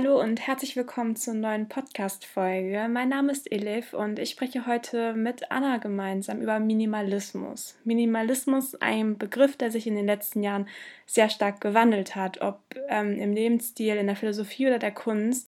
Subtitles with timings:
[0.00, 2.86] Hallo und herzlich willkommen zur neuen Podcast-Folge.
[2.88, 7.76] Mein Name ist Elif und ich spreche heute mit Anna gemeinsam über Minimalismus.
[7.82, 10.68] Minimalismus, ein Begriff, der sich in den letzten Jahren
[11.04, 15.48] sehr stark gewandelt hat, ob ähm, im Lebensstil, in der Philosophie oder der Kunst.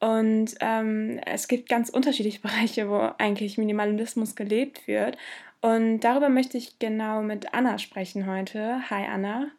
[0.00, 5.16] Und ähm, es gibt ganz unterschiedliche Bereiche, wo eigentlich Minimalismus gelebt wird.
[5.60, 8.90] Und darüber möchte ich genau mit Anna sprechen heute.
[8.90, 9.52] Hi Anna.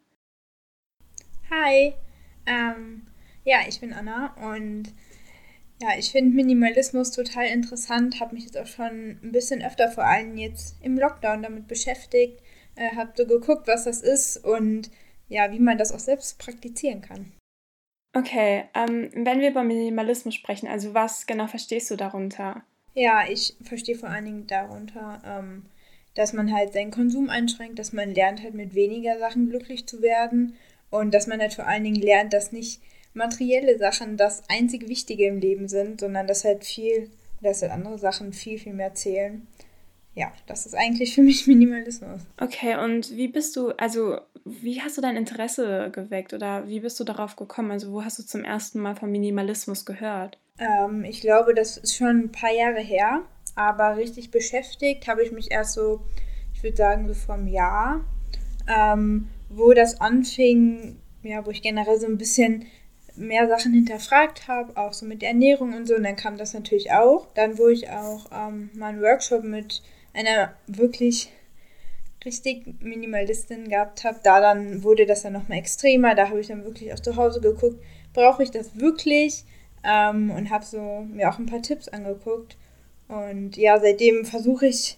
[1.49, 1.93] Hi.
[2.45, 3.07] Ähm,
[3.47, 4.93] ja, ich bin Anna und
[5.81, 10.03] ja, ich finde Minimalismus total interessant, habe mich jetzt auch schon ein bisschen öfter vor
[10.03, 12.41] allem jetzt im Lockdown damit beschäftigt,
[12.75, 14.91] äh, habe so geguckt, was das ist und
[15.29, 17.31] ja, wie man das auch selbst praktizieren kann.
[18.13, 22.63] Okay, ähm, wenn wir über Minimalismus sprechen, also was genau verstehst du darunter?
[22.95, 25.67] Ja, ich verstehe vor allen Dingen darunter, ähm,
[26.15, 30.01] dass man halt seinen Konsum einschränkt, dass man lernt halt mit weniger Sachen glücklich zu
[30.01, 30.57] werden
[30.89, 32.81] und dass man halt vor allen Dingen lernt, dass nicht
[33.17, 37.09] materielle Sachen das einzig Wichtige im Leben sind, sondern dass halt viel,
[37.41, 39.47] dass halt andere Sachen viel, viel mehr zählen.
[40.15, 42.21] Ja, das ist eigentlich für mich Minimalismus.
[42.39, 46.99] Okay, und wie bist du, also wie hast du dein Interesse geweckt oder wie bist
[46.99, 47.71] du darauf gekommen?
[47.71, 50.39] Also wo hast du zum ersten Mal von Minimalismus gehört?
[50.57, 53.23] Ähm, ich glaube, das ist schon ein paar Jahre her,
[53.55, 56.01] aber richtig beschäftigt habe ich mich erst so,
[56.53, 58.03] ich würde sagen, so vor einem Jahr,
[58.67, 62.65] ähm, wo das anfing, ja, wo ich generell so ein bisschen
[63.17, 65.95] mehr Sachen hinterfragt habe, auch so mit Ernährung und so.
[65.95, 67.27] Und dann kam das natürlich auch.
[67.33, 69.81] Dann, wo ich auch ähm, mal einen Workshop mit
[70.13, 71.31] einer wirklich
[72.25, 76.15] richtig Minimalistin gehabt habe, da dann wurde das dann nochmal extremer.
[76.15, 77.81] Da habe ich dann wirklich auch zu Hause geguckt,
[78.13, 79.45] brauche ich das wirklich?
[79.83, 82.57] Ähm, und habe so mir auch ein paar Tipps angeguckt.
[83.07, 84.97] Und ja, seitdem versuche ich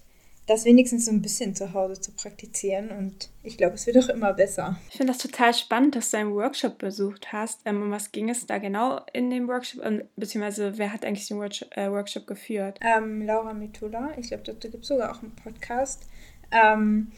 [0.50, 2.90] das wenigstens so ein bisschen zu Hause zu praktizieren.
[2.90, 4.80] Und ich glaube, es wird auch immer besser.
[4.90, 7.62] Ich finde das total spannend, dass du einen Workshop besucht hast.
[7.66, 9.86] Ähm, um was ging es da genau in dem Workshop?
[9.86, 12.80] Und, beziehungsweise, wer hat eigentlich den Workshop, äh, Workshop geführt?
[12.82, 14.12] Ähm, Laura Mitula.
[14.18, 16.08] Ich glaube, dazu gibt es sogar auch einen Podcast.
[16.52, 17.12] Ähm,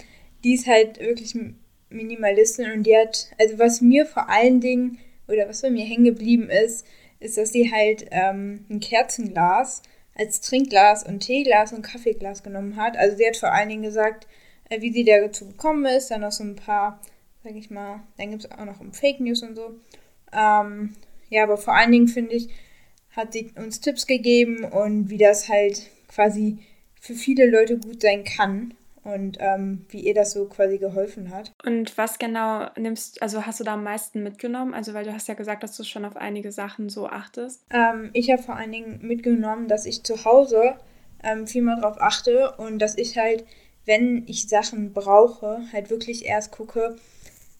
[0.43, 1.33] die ist halt wirklich
[1.89, 6.03] Minimalistin und die hat, also was mir vor allen Dingen, oder was bei mir hängen
[6.03, 6.85] geblieben ist,
[7.21, 9.83] ist, dass sie halt ähm, ein Kerzenglas
[10.15, 12.97] als Trinkglas und Teeglas und Kaffeeglas genommen hat.
[12.97, 14.27] Also sie hat vor allen Dingen gesagt,
[14.69, 17.01] äh, wie sie dazu gekommen ist, dann noch so ein paar,
[17.43, 19.79] sag ich mal, dann gibt es auch noch um Fake News und so.
[20.33, 20.93] Ähm,
[21.29, 22.49] ja, aber vor allen Dingen finde ich,
[23.11, 26.59] hat sie uns Tipps gegeben und wie das halt quasi
[26.99, 28.73] für viele Leute gut sein kann
[29.03, 31.51] und ähm, wie ihr das so quasi geholfen hat.
[31.65, 34.73] Und was genau nimmst, also hast du da am meisten mitgenommen?
[34.73, 37.63] Also weil du hast ja gesagt, dass du schon auf einige Sachen so achtest.
[37.71, 40.75] Ähm, ich habe vor allen Dingen mitgenommen, dass ich zu Hause
[41.23, 43.45] ähm, viel mehr drauf achte und dass ich halt,
[43.85, 46.95] wenn ich Sachen brauche, halt wirklich erst gucke,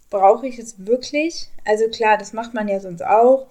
[0.09, 1.50] brauche ich es wirklich?
[1.66, 3.47] Also klar, das macht man ja sonst auch,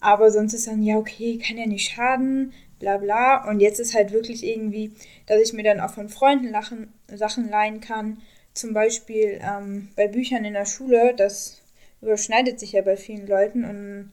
[0.00, 3.48] aber sonst ist dann, ja, okay, kann ja nicht schaden, bla bla.
[3.48, 4.92] Und jetzt ist halt wirklich irgendwie,
[5.26, 8.18] dass ich mir dann auch von Freunden lachen, Sachen leihen kann.
[8.52, 11.62] Zum Beispiel ähm, bei Büchern in der Schule, das
[12.02, 13.64] überschneidet sich ja bei vielen Leuten.
[13.64, 14.10] Und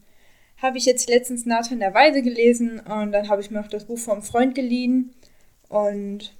[0.62, 3.86] habe ich jetzt letztens Nathan der Weise gelesen und dann habe ich mir auch das
[3.86, 5.14] Buch vom Freund geliehen.
[5.68, 6.34] Und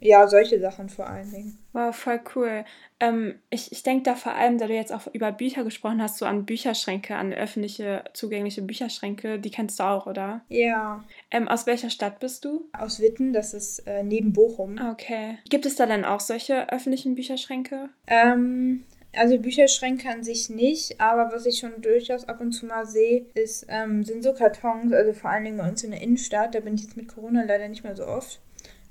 [0.00, 1.58] ja, solche Sachen vor allen Dingen.
[1.76, 2.64] Wow, voll cool.
[3.00, 6.16] Ähm, ich ich denke da vor allem, da du jetzt auch über Bücher gesprochen hast,
[6.16, 9.38] so an Bücherschränke, an öffentliche, zugängliche Bücherschränke.
[9.38, 10.40] Die kennst du auch, oder?
[10.48, 11.04] Ja.
[11.30, 12.66] Ähm, aus welcher Stadt bist du?
[12.72, 14.78] Aus Witten, das ist äh, neben Bochum.
[14.78, 15.36] Ah, okay.
[15.50, 17.90] Gibt es da dann auch solche öffentlichen Bücherschränke?
[18.06, 22.86] Ähm, also Bücherschränke an sich nicht, aber was ich schon durchaus ab und zu mal
[22.86, 26.54] sehe, ist, ähm, sind so Kartons, also vor allen Dingen bei uns in der Innenstadt,
[26.54, 28.40] da bin ich jetzt mit Corona leider nicht mehr so oft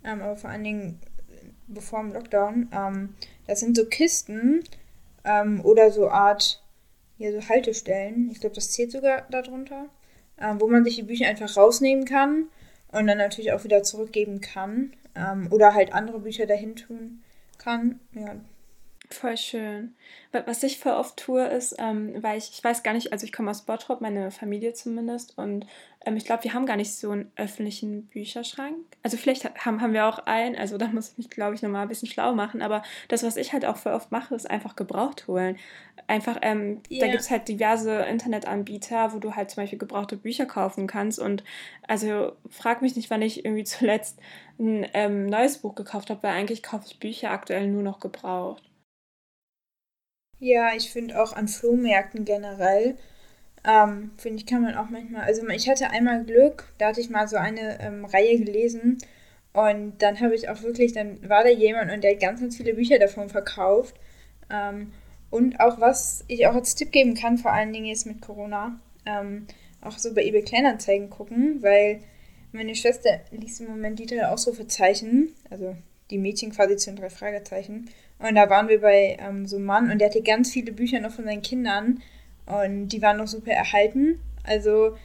[0.06, 1.00] ähm, aber vor allen Dingen
[1.67, 2.69] bevor im Lockdown.
[2.71, 3.15] Ähm,
[3.47, 4.63] das sind so Kisten
[5.23, 6.63] ähm, oder so Art,
[7.17, 8.29] ja, so Haltestellen.
[8.31, 9.85] Ich glaube, das zählt sogar darunter,
[10.39, 12.49] ähm, wo man sich die Bücher einfach rausnehmen kann
[12.91, 14.93] und dann natürlich auch wieder zurückgeben kann.
[15.15, 17.22] Ähm, oder halt andere Bücher dahin tun
[17.57, 17.99] kann.
[18.13, 18.35] Ja,
[19.16, 19.96] Voll schön.
[20.32, 23.32] Was ich voll oft tue, ist, ähm, weil ich, ich weiß gar nicht, also ich
[23.32, 25.66] komme aus Bottrop, meine Familie zumindest, und
[26.06, 28.76] ähm, ich glaube, wir haben gar nicht so einen öffentlichen Bücherschrank.
[29.03, 31.84] Also vielleicht haben, haben wir auch einen, also da muss ich mich, glaube ich, nochmal
[31.84, 34.76] ein bisschen schlau machen, aber das, was ich halt auch voll oft mache, ist einfach
[34.76, 35.58] gebraucht holen.
[36.08, 37.06] Einfach, ähm, yeah.
[37.06, 41.20] da gibt es halt diverse Internetanbieter, wo du halt zum Beispiel gebrauchte Bücher kaufen kannst
[41.20, 41.46] und
[41.88, 44.20] also frag mich nicht, wann ich irgendwie zuletzt
[44.59, 48.64] ein ähm, neues Buch gekauft habe, weil eigentlich kaufe ich Bücher aktuell nur noch gebraucht.
[50.40, 52.97] Ja, ich finde auch an Flohmärkten generell,
[53.66, 57.09] ähm, finde ich, kann man auch manchmal, also ich hatte einmal Glück, da hatte ich
[57.09, 58.97] mal so eine ähm, Reihe gelesen
[59.53, 62.58] und dann habe ich auch wirklich, dann war da jemand und der hat ganz, ganz
[62.58, 63.96] viele Bücher davon verkauft.
[64.52, 64.91] Ähm,
[65.32, 68.79] und auch was ich auch als Tipp geben kann, vor allen Dingen jetzt mit Corona,
[69.05, 69.47] ähm,
[69.81, 72.02] auch so bei eBay Kleinanzeigen gucken, weil
[72.52, 75.76] meine Schwester liest im Moment die drei Ausrufezeichen, also
[76.11, 77.90] die Mädchen quasi zu den drei Fragezeichen.
[78.19, 80.99] Und da waren wir bei ähm, so einem Mann und der hatte ganz viele Bücher
[80.99, 82.02] noch von seinen Kindern
[82.46, 84.19] und die waren noch super erhalten.
[84.43, 84.96] Also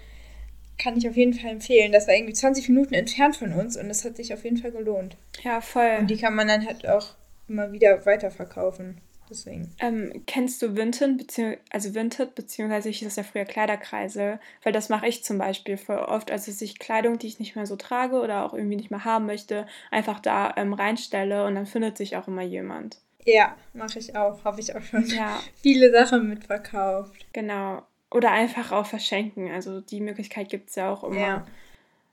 [0.78, 1.92] kann ich auf jeden Fall empfehlen.
[1.92, 4.72] Das war irgendwie 20 Minuten entfernt von uns und es hat sich auf jeden Fall
[4.72, 5.16] gelohnt.
[5.42, 5.96] Ja, voll.
[6.00, 7.14] Und die kann man dann halt auch
[7.48, 9.00] immer wieder weiterverkaufen.
[9.30, 9.70] Deswegen.
[9.78, 14.88] Ähm, kennst du Vinted, bezieh also Vinted, beziehungsweise ich das ja früher Kleiderkreise, weil das
[14.88, 17.76] mache ich zum Beispiel voll oft, also dass ich Kleidung, die ich nicht mehr so
[17.76, 21.96] trage oder auch irgendwie nicht mehr haben möchte, einfach da ähm, reinstelle und dann findet
[21.96, 22.98] sich auch immer jemand.
[23.24, 24.44] Ja, mache ich auch.
[24.44, 25.40] Habe ich auch schon ja.
[25.62, 27.26] viele Sachen mitverkauft.
[27.32, 27.82] Genau.
[28.10, 29.50] Oder einfach auch verschenken.
[29.50, 31.20] Also die Möglichkeit gibt es ja auch immer.
[31.20, 31.46] Ja.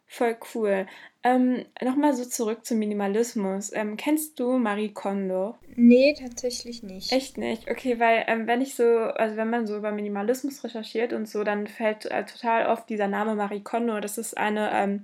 [0.08, 0.88] Voll cool.
[1.22, 3.74] Ähm, Nochmal so zurück zum Minimalismus.
[3.74, 5.56] Ähm, kennst du Marie Kondo?
[5.76, 7.12] Nee, tatsächlich nicht.
[7.12, 7.70] Echt nicht?
[7.70, 11.44] Okay, weil ähm, wenn ich so, also wenn man so über Minimalismus recherchiert und so,
[11.44, 14.00] dann fällt äh, total oft dieser Name Marie Kondo.
[14.00, 15.02] Das ist eine ähm,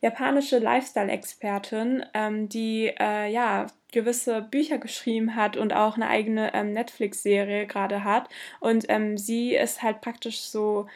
[0.00, 6.72] japanische Lifestyle-Expertin, ähm, die äh, ja gewisse Bücher geschrieben hat und auch eine eigene ähm,
[6.72, 8.30] Netflix-Serie gerade hat.
[8.60, 10.86] Und ähm, sie ist halt praktisch so,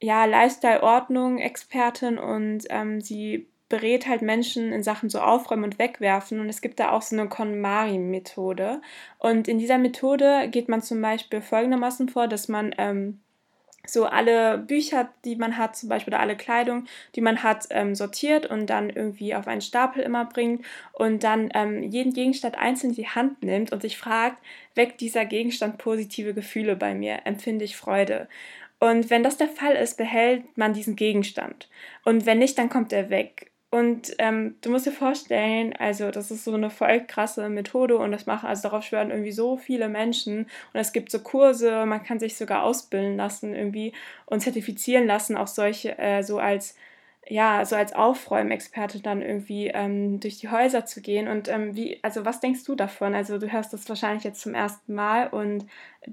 [0.00, 6.40] ja, Lifestyle-Ordnung-Expertin und ähm, sie berät halt Menschen in Sachen so Aufräumen und Wegwerfen.
[6.40, 8.80] Und es gibt da auch so eine KonMari-Methode.
[9.18, 13.20] Und in dieser Methode geht man zum Beispiel folgendermaßen vor, dass man ähm,
[13.86, 17.94] so alle Bücher, die man hat, zum Beispiel oder alle Kleidung, die man hat, ähm,
[17.94, 22.90] sortiert und dann irgendwie auf einen Stapel immer bringt und dann ähm, jeden Gegenstand einzeln
[22.90, 24.42] in die Hand nimmt und sich fragt,
[24.74, 28.28] weckt dieser Gegenstand positive Gefühle bei mir, empfinde ich Freude.
[28.80, 31.68] Und wenn das der Fall ist, behält man diesen Gegenstand.
[32.04, 33.50] Und wenn nicht, dann kommt er weg.
[33.70, 38.12] Und ähm, du musst dir vorstellen, also das ist so eine voll krasse Methode und
[38.12, 42.02] das machen, also darauf schwören irgendwie so viele Menschen und es gibt so Kurse, man
[42.02, 43.92] kann sich sogar ausbilden lassen irgendwie
[44.24, 46.76] und zertifizieren lassen, auch solche, äh, so als,
[47.26, 51.28] ja, so als Aufräumexperte dann irgendwie ähm, durch die Häuser zu gehen.
[51.28, 53.14] Und ähm, wie, also was denkst du davon?
[53.14, 55.66] Also du hörst das wahrscheinlich jetzt zum ersten Mal und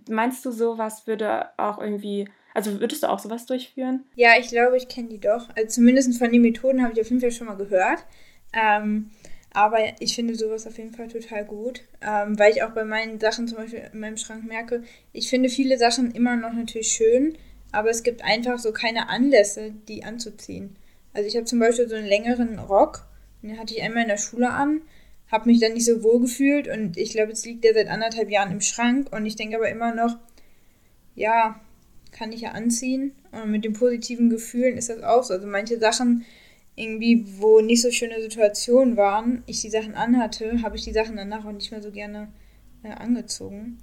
[0.10, 4.06] meinst du, sowas würde auch irgendwie also würdest du auch sowas durchführen?
[4.16, 5.50] Ja, ich glaube, ich kenne die doch.
[5.56, 8.06] Also zumindest von den Methoden habe ich auf jeden Fall schon mal gehört.
[8.54, 9.12] Ähm,
[9.52, 13.20] aber ich finde sowas auf jeden Fall total gut, ähm, weil ich auch bei meinen
[13.20, 17.38] Sachen zum Beispiel in meinem Schrank merke, ich finde viele Sachen immer noch natürlich schön,
[17.74, 20.78] aber es gibt einfach so keine Anlässe, die anzuziehen.
[21.14, 23.06] Also ich habe zum Beispiel so einen längeren Rock,
[23.42, 24.82] den hatte ich einmal in der Schule an,
[25.30, 28.30] habe mich dann nicht so wohl gefühlt und ich glaube, jetzt liegt der seit anderthalb
[28.30, 30.18] Jahren im Schrank und ich denke aber immer noch,
[31.16, 31.60] ja,
[32.16, 33.12] kann ich ja anziehen.
[33.32, 35.34] Und mit den positiven Gefühlen ist das auch so.
[35.34, 36.26] Also manche Sachen,
[36.76, 41.18] irgendwie, wo nicht so schöne Situationen waren, ich die Sachen anhatte, habe ich die Sachen
[41.18, 42.30] danach auch nicht mehr so gerne
[42.84, 43.78] äh, angezogen.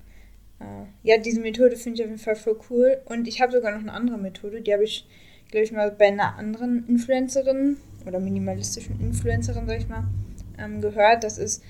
[0.61, 3.01] Äh, ja, diese Methode finde ich auf jeden Fall voll cool.
[3.05, 5.07] Und ich habe sogar noch eine andere Methode, die habe ich,
[5.51, 7.77] glaube ich, mal bei einer anderen Influencerin
[8.07, 10.05] oder minimalistischen Influencerin, sag ich mal,
[10.59, 11.23] ähm, gehört.
[11.23, 11.63] Das ist,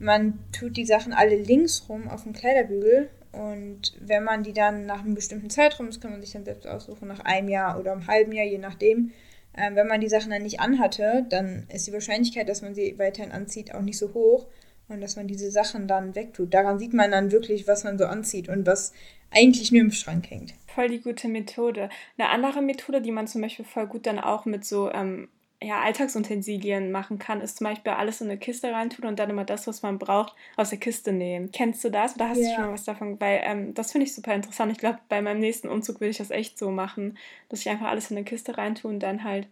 [0.00, 4.86] man tut die Sachen alle links rum auf dem Kleiderbügel und wenn man die dann
[4.86, 7.92] nach einem bestimmten Zeitraum, das kann man sich dann selbst aussuchen, nach einem Jahr oder
[7.92, 9.12] einem halben Jahr, je nachdem,
[9.52, 12.98] äh, wenn man die Sachen dann nicht anhatte, dann ist die Wahrscheinlichkeit, dass man sie
[12.98, 14.46] weiterhin anzieht, auch nicht so hoch
[14.88, 16.54] und dass man diese Sachen dann wegtut.
[16.54, 18.92] Daran sieht man dann wirklich, was man so anzieht und was
[19.30, 20.54] eigentlich nur im Schrank hängt.
[20.74, 21.90] Voll die gute Methode.
[22.16, 25.28] Eine andere Methode, die man zum Beispiel voll gut dann auch mit so ähm,
[25.60, 29.44] ja, Alltagsutensilien machen kann, ist zum Beispiel alles in eine Kiste reintun und dann immer
[29.44, 31.50] das, was man braucht, aus der Kiste nehmen.
[31.50, 32.48] Kennst du das oder hast ja.
[32.48, 33.20] du schon mal was davon?
[33.20, 34.70] Weil ähm, das finde ich super interessant.
[34.70, 37.88] Ich glaube, bei meinem nächsten Umzug will ich das echt so machen, dass ich einfach
[37.88, 39.48] alles in eine Kiste reintue und dann halt,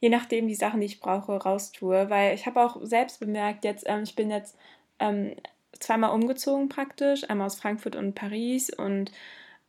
[0.00, 2.08] je nachdem, die Sachen, die ich brauche, raustue.
[2.08, 4.56] Weil ich habe auch selbst bemerkt, jetzt, ähm, ich bin jetzt
[4.98, 5.34] ähm,
[5.78, 9.12] zweimal umgezogen praktisch, einmal aus Frankfurt und Paris und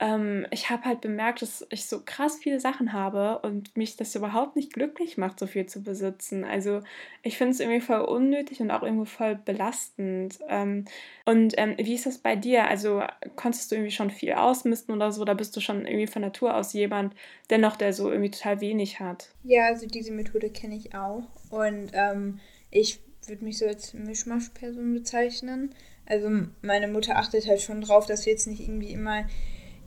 [0.01, 4.15] ähm, ich habe halt bemerkt, dass ich so krass viele Sachen habe und mich das
[4.15, 6.43] überhaupt nicht glücklich macht, so viel zu besitzen.
[6.43, 6.81] Also
[7.21, 10.39] ich finde es irgendwie voll unnötig und auch irgendwie voll belastend.
[10.49, 10.85] Ähm,
[11.25, 12.67] und ähm, wie ist das bei dir?
[12.67, 13.03] Also
[13.35, 15.21] konntest du irgendwie schon viel ausmisten oder so?
[15.21, 17.13] Oder bist du schon irgendwie von Natur aus jemand,
[17.51, 19.29] dennoch der so irgendwie total wenig hat?
[19.43, 21.27] Ja, also diese Methode kenne ich auch.
[21.51, 22.39] Und ähm,
[22.71, 25.75] ich würde mich so als Mischmaschperson bezeichnen.
[26.07, 26.27] Also
[26.63, 29.25] meine Mutter achtet halt schon drauf, dass wir jetzt nicht irgendwie immer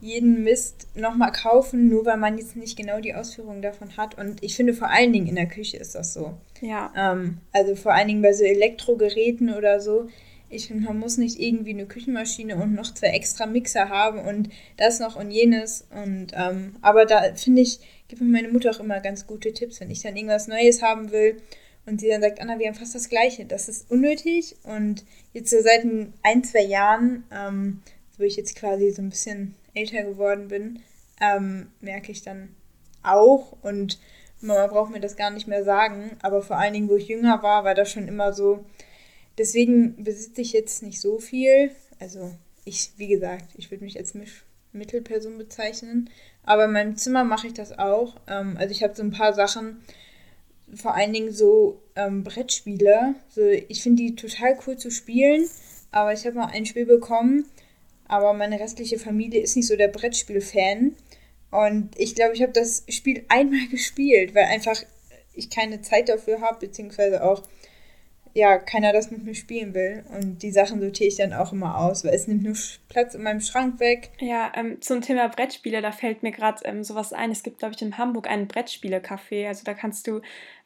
[0.01, 4.17] jeden Mist nochmal kaufen, nur weil man jetzt nicht genau die Ausführung davon hat.
[4.17, 6.33] Und ich finde vor allen Dingen in der Küche ist das so.
[6.61, 6.91] Ja.
[6.95, 10.07] Ähm, also vor allen Dingen bei so Elektrogeräten oder so.
[10.49, 14.49] Ich finde, man muss nicht irgendwie eine Küchenmaschine und noch zwei extra Mixer haben und
[14.77, 15.87] das noch und jenes.
[15.89, 19.79] Und ähm, aber da finde ich, gibt mir meine Mutter auch immer ganz gute Tipps,
[19.81, 21.37] wenn ich dann irgendwas Neues haben will
[21.85, 23.45] und sie dann sagt, Anna, wir haben fast das Gleiche.
[23.45, 24.55] Das ist unnötig.
[24.63, 25.85] Und jetzt so seit
[26.23, 27.81] ein, zwei Jahren, ähm,
[28.17, 30.79] wo ich jetzt quasi so ein bisschen älter geworden bin,
[31.21, 32.55] ähm, merke ich dann
[33.03, 33.99] auch und
[34.41, 36.17] Mama braucht mir das gar nicht mehr sagen.
[36.21, 38.65] Aber vor allen Dingen, wo ich jünger war, war das schon immer so.
[39.37, 41.71] Deswegen besitze ich jetzt nicht so viel.
[41.99, 46.09] Also ich, wie gesagt, ich würde mich als Misch Mittelperson bezeichnen.
[46.43, 48.17] Aber in meinem Zimmer mache ich das auch.
[48.27, 49.81] Ähm, also ich habe so ein paar Sachen,
[50.75, 53.15] vor allen Dingen so ähm, Brettspiele.
[53.29, 55.47] So, ich finde die total cool zu spielen,
[55.91, 57.45] aber ich habe mal ein Spiel bekommen,
[58.07, 60.95] aber meine restliche Familie ist nicht so der Brettspiel-Fan.
[61.51, 64.81] Und ich glaube, ich habe das Spiel einmal gespielt, weil einfach
[65.33, 67.43] ich keine Zeit dafür habe, beziehungsweise auch
[68.35, 70.03] ja, keiner das mit mir spielen will.
[70.13, 72.55] Und die Sachen sortiere ich dann auch immer aus, weil es nimmt nur
[72.89, 74.11] Platz in meinem Schrank weg.
[74.19, 77.31] Ja, ähm, zum Thema Brettspiele, da fällt mir gerade ähm, sowas ein.
[77.31, 79.47] Es gibt, glaube ich, in Hamburg einen Brettspiele-Café.
[79.47, 80.19] Also da kannst du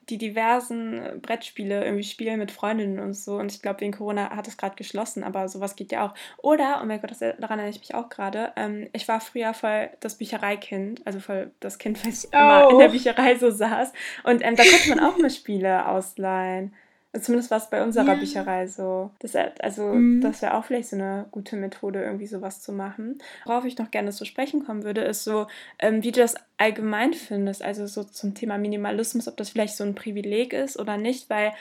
[0.10, 3.38] die diversen Brettspiele irgendwie spielen mit Freundinnen und so.
[3.38, 6.14] Und ich glaube, wegen Corona hat es gerade geschlossen, aber sowas geht ja auch.
[6.38, 9.54] Oder, oh mein Gott, das, daran erinnere ich mich auch gerade, ähm, ich war früher
[9.54, 12.38] voll das Büchereikind, also voll das Kind, was oh.
[12.38, 13.94] immer in der Bücherei so saß.
[14.24, 16.74] Und ähm, da konnte man auch mal Spiele ausleihen.
[17.20, 18.14] Zumindest war es bei unserer ja.
[18.16, 19.10] Bücherei so.
[19.20, 20.22] Das, also, mhm.
[20.22, 23.18] das wäre auch vielleicht so eine gute Methode, irgendwie sowas zu machen.
[23.46, 25.48] Worauf ich noch gerne zu sprechen kommen würde, ist so,
[25.80, 27.64] ähm, wie du das allgemein findest.
[27.64, 31.52] Also so zum Thema Minimalismus, ob das vielleicht so ein Privileg ist oder nicht, weil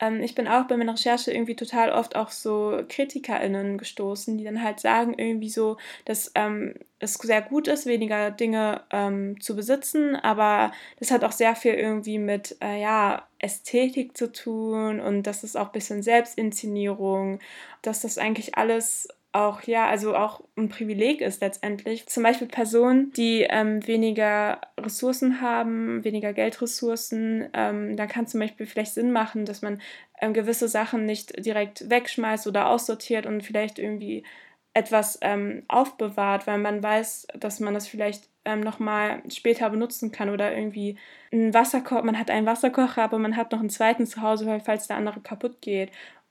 [0.00, 4.44] ähm, ich bin auch bei meiner Recherche irgendwie total oft auch so KritikerInnen gestoßen, die
[4.44, 9.56] dann halt sagen irgendwie so, dass ähm, es sehr gut ist, weniger Dinge ähm, zu
[9.56, 15.22] besitzen, aber das hat auch sehr viel irgendwie mit, äh, ja, Ästhetik zu tun und
[15.24, 17.38] das ist auch ein bisschen Selbstinszenierung,
[17.82, 22.06] dass das eigentlich alles auch, ja, also auch ein Privileg ist letztendlich.
[22.06, 28.66] Zum Beispiel Personen, die ähm, weniger Ressourcen haben, weniger Geldressourcen, ähm, da kann zum Beispiel
[28.66, 29.82] vielleicht Sinn machen, dass man
[30.20, 34.24] ähm, gewisse Sachen nicht direkt wegschmeißt oder aussortiert und vielleicht irgendwie
[34.72, 40.30] etwas ähm, aufbewahrt, weil man weiß, dass man das vielleicht ähm, nochmal später benutzen kann
[40.30, 40.96] oder irgendwie
[41.32, 44.86] ein Wasserkocher, man hat einen Wasserkocher, aber man hat noch einen zweiten zu Hause, falls
[44.86, 45.90] der andere kaputt geht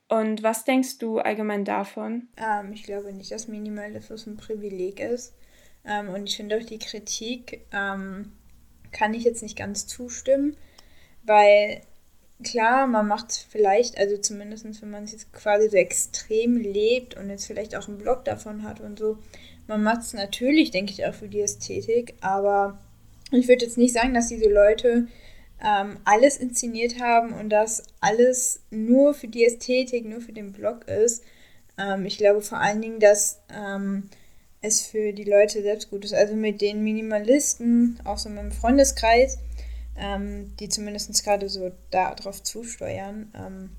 [0.10, 2.28] und was denkst du allgemein davon?
[2.38, 5.34] Ähm, ich glaube nicht, dass Minimalismus ein Privileg ist.
[5.86, 8.32] Ähm, und ich finde auch die Kritik ähm,
[8.92, 10.56] kann ich jetzt nicht ganz zustimmen,
[11.24, 11.82] weil
[12.44, 17.30] klar, man macht vielleicht, also zumindest wenn man es jetzt quasi so extrem lebt und
[17.30, 19.18] jetzt vielleicht auch einen Blog davon hat und so,
[19.68, 22.78] man macht es natürlich, denke ich, auch für die Ästhetik, aber
[23.32, 25.08] ich würde jetzt nicht sagen, dass diese Leute
[25.64, 30.88] ähm, alles inszeniert haben und das alles nur für die Ästhetik, nur für den Blog
[30.88, 31.24] ist.
[31.78, 34.10] Ähm, ich glaube vor allen Dingen, dass ähm,
[34.62, 36.14] es für die Leute selbst gut ist.
[36.14, 39.40] Also mit den Minimalisten, auch so in meinem Freundeskreis,
[39.98, 43.70] ähm, die zumindest gerade so darauf zusteuern, ähm,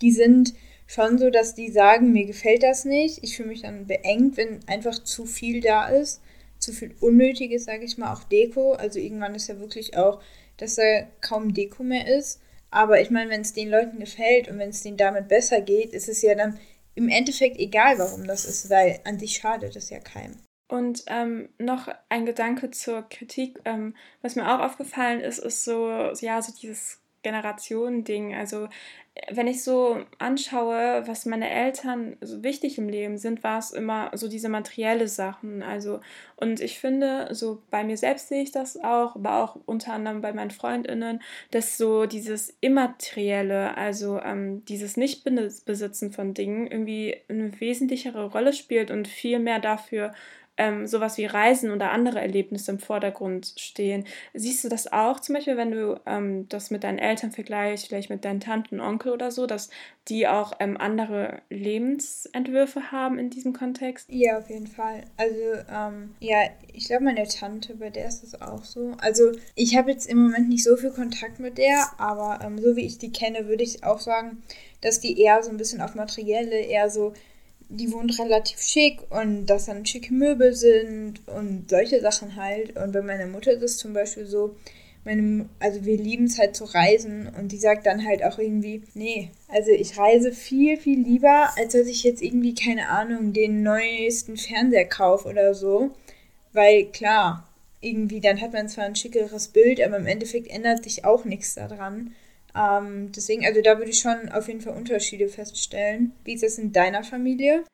[0.00, 0.54] die sind
[0.86, 3.22] schon so, dass die sagen, mir gefällt das nicht.
[3.22, 6.20] Ich fühle mich dann beengt, wenn einfach zu viel da ist.
[6.58, 8.72] Zu viel Unnötiges, sage ich mal, auch Deko.
[8.74, 10.20] Also irgendwann ist ja wirklich auch
[10.62, 12.40] dass da kaum Deko mehr ist.
[12.70, 15.92] Aber ich meine, wenn es den Leuten gefällt und wenn es denen damit besser geht,
[15.92, 16.58] ist es ja dann
[16.94, 20.38] im Endeffekt egal, warum das ist, weil an sich schadet es ja keinem.
[20.68, 25.90] Und ähm, noch ein Gedanke zur Kritik, ähm, was mir auch aufgefallen ist, ist so,
[26.20, 28.34] ja, so dieses Generationending.
[28.34, 28.68] Also
[29.30, 34.10] wenn ich so anschaue, was meine Eltern so wichtig im Leben sind, war es immer
[34.14, 35.62] so diese materielle Sachen.
[35.62, 36.00] Also,
[36.36, 40.22] und ich finde, so bei mir selbst sehe ich das auch, aber auch unter anderem
[40.22, 47.60] bei meinen FreundInnen, dass so dieses Immaterielle, also ähm, dieses Nicht-Besitzen von Dingen irgendwie eine
[47.60, 50.12] wesentlichere Rolle spielt und viel mehr dafür
[50.62, 54.04] ähm, sowas wie Reisen oder andere Erlebnisse im Vordergrund stehen.
[54.32, 58.10] Siehst du das auch zum Beispiel, wenn du ähm, das mit deinen Eltern vergleichst, vielleicht
[58.10, 59.70] mit deinen Tanten, Onkel oder so, dass
[60.08, 64.08] die auch ähm, andere Lebensentwürfe haben in diesem Kontext?
[64.10, 65.02] Ja, auf jeden Fall.
[65.16, 65.36] Also,
[65.68, 66.38] ähm, ja,
[66.72, 68.92] ich glaube, meine Tante, bei der ist das auch so.
[68.98, 72.76] Also, ich habe jetzt im Moment nicht so viel Kontakt mit der, aber ähm, so
[72.76, 74.42] wie ich die kenne, würde ich auch sagen,
[74.80, 77.14] dass die eher so ein bisschen auf Materielle, eher so
[77.76, 82.76] die wohnt relativ schick und dass dann schicke Möbel sind und solche Sachen halt.
[82.76, 84.56] Und bei meiner Mutter ist es zum Beispiel so,
[85.04, 88.82] meine, also wir lieben es halt zu reisen und die sagt dann halt auch irgendwie,
[88.94, 93.62] nee, also ich reise viel, viel lieber, als dass ich jetzt irgendwie, keine Ahnung, den
[93.62, 95.90] neuesten Fernseher kaufe oder so.
[96.52, 97.48] Weil klar,
[97.80, 101.54] irgendwie, dann hat man zwar ein schickeres Bild, aber im Endeffekt ändert sich auch nichts
[101.54, 102.14] daran.
[102.54, 106.12] Ähm, deswegen, also da würde ich schon auf jeden Fall Unterschiede feststellen.
[106.24, 107.64] Wie ist das in deiner Familie?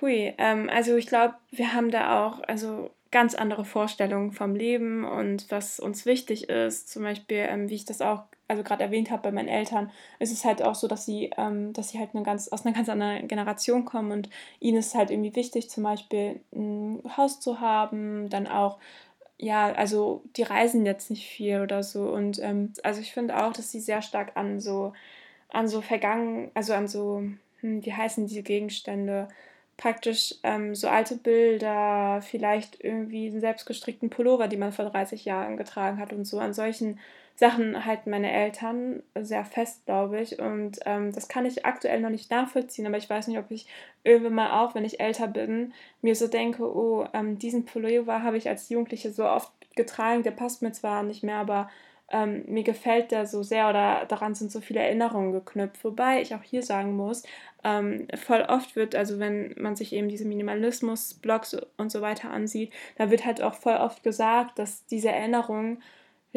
[0.00, 5.04] Hui, ähm, also ich glaube, wir haben da auch also ganz andere Vorstellungen vom Leben
[5.04, 6.90] und was uns wichtig ist.
[6.90, 10.32] Zum Beispiel, ähm, wie ich das auch also gerade erwähnt habe bei meinen Eltern, ist
[10.32, 12.88] es halt auch so, dass sie, ähm, dass sie halt eine ganz, aus einer ganz
[12.88, 14.28] anderen Generation kommen und
[14.60, 18.78] ihnen ist halt irgendwie wichtig, zum Beispiel ein Haus zu haben, dann auch
[19.38, 22.08] ja, also die reisen jetzt nicht viel oder so.
[22.10, 24.92] Und ähm, also ich finde auch, dass sie sehr stark an so,
[25.50, 27.22] an so vergangen, also an so,
[27.60, 29.28] hm, wie heißen diese Gegenstände?
[29.76, 35.56] Praktisch ähm, so alte Bilder, vielleicht irgendwie einen selbstgestrickten Pullover, die man vor 30 Jahren
[35.58, 36.38] getragen hat und so.
[36.38, 36.98] An solchen
[37.36, 40.40] Sachen halten meine Eltern sehr fest, glaube ich.
[40.40, 43.66] Und ähm, das kann ich aktuell noch nicht nachvollziehen, aber ich weiß nicht, ob ich
[44.04, 48.38] irgendwann mal auch, wenn ich älter bin, mir so denke, oh, ähm, diesen Pullover habe
[48.38, 51.68] ich als Jugendliche so oft getragen, der passt mir zwar nicht mehr, aber
[52.08, 55.84] ähm, mir gefällt der so sehr oder daran sind so viele Erinnerungen geknüpft.
[55.84, 57.24] Wobei ich auch hier sagen muss,
[57.64, 62.72] ähm, voll oft wird, also wenn man sich eben diese Minimalismus-Blogs und so weiter ansieht,
[62.96, 65.82] da wird halt auch voll oft gesagt, dass diese Erinnerungen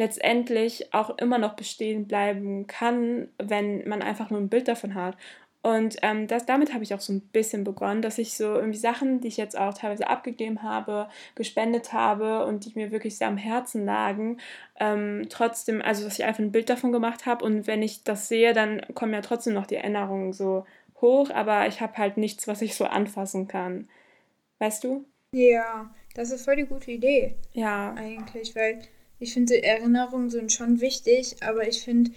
[0.00, 5.14] letztendlich auch immer noch bestehen bleiben kann, wenn man einfach nur ein Bild davon hat.
[5.62, 8.78] Und ähm, das, damit habe ich auch so ein bisschen begonnen, dass ich so irgendwie
[8.78, 13.28] Sachen, die ich jetzt auch teilweise abgegeben habe, gespendet habe und die mir wirklich sehr
[13.28, 14.38] am Herzen lagen,
[14.76, 18.26] ähm, trotzdem, also dass ich einfach ein Bild davon gemacht habe und wenn ich das
[18.26, 20.64] sehe, dann kommen ja trotzdem noch die Erinnerungen so
[21.02, 23.86] hoch, aber ich habe halt nichts, was ich so anfassen kann.
[24.60, 25.04] Weißt du?
[25.32, 27.34] Ja, das ist voll die gute Idee.
[27.52, 27.92] Ja.
[27.98, 28.80] Eigentlich, weil
[29.20, 32.10] ich finde, Erinnerungen sind schon wichtig, aber ich finde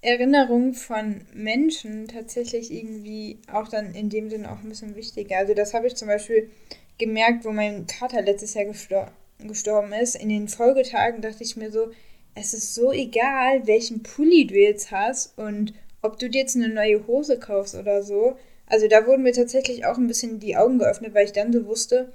[0.00, 5.38] Erinnerungen von Menschen tatsächlich irgendwie auch dann in dem Sinne auch ein bisschen wichtiger.
[5.38, 6.50] Also das habe ich zum Beispiel
[6.98, 10.16] gemerkt, wo mein Vater letztes Jahr gestor gestorben ist.
[10.16, 11.90] In den Folgetagen dachte ich mir so,
[12.34, 16.68] es ist so egal, welchen Pulli du jetzt hast und ob du dir jetzt eine
[16.68, 18.36] neue Hose kaufst oder so.
[18.66, 21.66] Also da wurden mir tatsächlich auch ein bisschen die Augen geöffnet, weil ich dann so
[21.66, 22.12] wusste,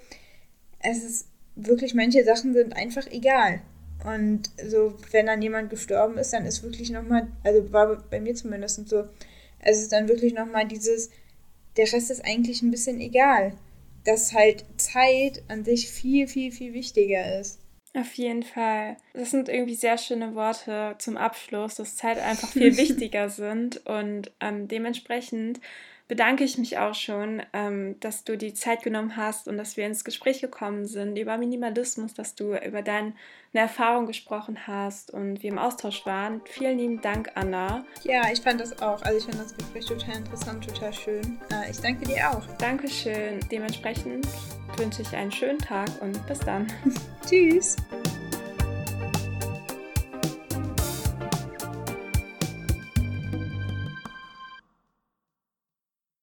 [0.79, 3.61] es ist wirklich manche Sachen sind einfach egal.
[4.05, 8.35] Und so, wenn dann jemand gestorben ist, dann ist wirklich nochmal, also war bei mir
[8.35, 9.05] zumindest so,
[9.59, 11.09] es ist dann wirklich nochmal dieses,
[11.77, 13.53] der Rest ist eigentlich ein bisschen egal.
[14.03, 17.59] Dass halt Zeit an sich viel, viel, viel wichtiger ist.
[17.95, 18.97] Auf jeden Fall.
[19.13, 24.31] Das sind irgendwie sehr schöne Worte zum Abschluss, dass Zeit einfach viel wichtiger sind und
[24.41, 25.61] ähm, dementsprechend
[26.13, 29.87] bedanke ich mich auch schon, ähm, dass du die Zeit genommen hast und dass wir
[29.87, 33.13] ins Gespräch gekommen sind über Minimalismus, dass du über deine
[33.51, 36.41] Erfahrung gesprochen hast und wir im Austausch waren.
[36.45, 37.83] Vielen lieben Dank, Anna.
[38.03, 39.01] Ja, ich fand das auch.
[39.01, 41.39] Also ich fand das Gespräch total interessant, total schön.
[41.51, 42.45] Äh, ich danke dir auch.
[42.59, 43.39] Dankeschön.
[43.51, 44.27] Dementsprechend
[44.77, 46.67] wünsche ich einen schönen Tag und bis dann.
[47.27, 47.75] Tschüss.